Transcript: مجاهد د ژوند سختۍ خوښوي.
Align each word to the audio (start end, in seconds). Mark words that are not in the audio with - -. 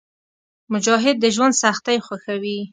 مجاهد 0.71 1.15
د 1.19 1.25
ژوند 1.35 1.53
سختۍ 1.63 1.97
خوښوي. 2.05 2.59